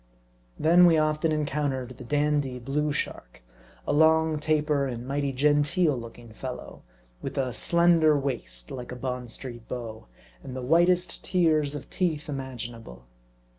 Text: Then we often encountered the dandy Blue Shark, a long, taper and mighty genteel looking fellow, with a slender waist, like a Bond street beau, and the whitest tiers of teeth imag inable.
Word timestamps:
Then 0.57 0.87
we 0.87 0.97
often 0.97 1.31
encountered 1.31 1.99
the 1.99 2.03
dandy 2.03 2.57
Blue 2.57 2.91
Shark, 2.91 3.43
a 3.85 3.93
long, 3.93 4.39
taper 4.39 4.87
and 4.87 5.07
mighty 5.07 5.31
genteel 5.31 5.95
looking 5.95 6.33
fellow, 6.33 6.81
with 7.21 7.37
a 7.37 7.53
slender 7.53 8.17
waist, 8.17 8.71
like 8.71 8.91
a 8.91 8.95
Bond 8.95 9.29
street 9.29 9.67
beau, 9.67 10.07
and 10.43 10.55
the 10.55 10.63
whitest 10.63 11.23
tiers 11.23 11.75
of 11.75 11.87
teeth 11.91 12.25
imag 12.25 12.67
inable. 12.71 13.01